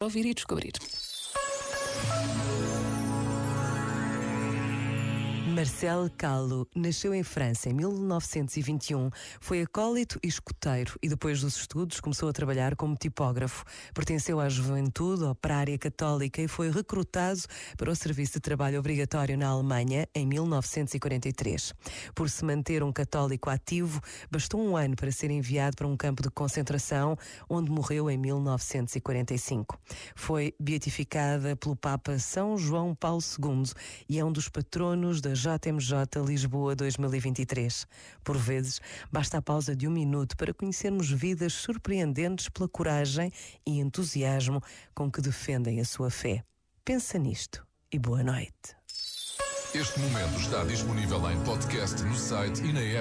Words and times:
ouvir 0.00 0.26
e 0.26 0.34
descobrir. 0.34 0.72
Marcel 5.58 6.08
Calo 6.16 6.68
nasceu 6.72 7.12
em 7.12 7.24
França 7.24 7.68
em 7.68 7.72
1921. 7.72 9.10
Foi 9.40 9.60
acólito 9.60 10.16
e 10.22 10.28
escoteiro 10.28 10.94
e 11.02 11.08
depois 11.08 11.40
dos 11.40 11.56
estudos 11.56 11.98
começou 11.98 12.28
a 12.28 12.32
trabalhar 12.32 12.76
como 12.76 12.94
tipógrafo. 12.94 13.64
Pertenceu 13.92 14.38
à 14.38 14.48
juventude 14.48 15.24
operária 15.24 15.76
católica 15.76 16.40
e 16.40 16.46
foi 16.46 16.70
recrutado 16.70 17.40
para 17.76 17.90
o 17.90 17.96
serviço 17.96 18.34
de 18.34 18.40
trabalho 18.40 18.78
obrigatório 18.78 19.36
na 19.36 19.48
Alemanha 19.48 20.06
em 20.14 20.24
1943. 20.28 21.74
Por 22.14 22.30
se 22.30 22.44
manter 22.44 22.84
um 22.84 22.92
católico 22.92 23.50
ativo, 23.50 24.00
bastou 24.30 24.60
um 24.60 24.76
ano 24.76 24.94
para 24.94 25.10
ser 25.10 25.32
enviado 25.32 25.74
para 25.74 25.88
um 25.88 25.96
campo 25.96 26.22
de 26.22 26.30
concentração, 26.30 27.16
onde 27.50 27.68
morreu 27.68 28.08
em 28.08 28.16
1945. 28.16 29.76
Foi 30.14 30.54
beatificada 30.60 31.56
pelo 31.56 31.74
Papa 31.74 32.16
São 32.20 32.56
João 32.56 32.94
Paulo 32.94 33.20
II 33.20 33.64
e 34.08 34.20
é 34.20 34.24
um 34.24 34.30
dos 34.30 34.48
patronos 34.48 35.20
da 35.20 35.34
JMJ 35.56 36.20
Lisboa 36.26 36.74
2023. 36.74 37.86
Por 38.22 38.36
vezes, 38.36 38.80
basta 39.10 39.38
a 39.38 39.42
pausa 39.42 39.74
de 39.74 39.88
um 39.88 39.90
minuto 39.90 40.36
para 40.36 40.52
conhecermos 40.52 41.10
vidas 41.10 41.54
surpreendentes 41.54 42.48
pela 42.48 42.68
coragem 42.68 43.32
e 43.66 43.78
entusiasmo 43.78 44.62
com 44.94 45.10
que 45.10 45.22
defendem 45.22 45.80
a 45.80 45.84
sua 45.84 46.10
fé. 46.10 46.44
Pensa 46.84 47.18
nisto 47.18 47.66
e 47.90 47.98
boa 47.98 48.22
noite. 48.22 48.76
Este 49.74 50.00
momento 50.00 50.40
está 50.40 50.64
disponível 50.64 51.30
em 51.30 51.38
podcast 51.44 52.02
no 52.02 52.14
site 52.14 52.62
e 52.62 52.72
na 52.72 52.80
app. 52.80 52.96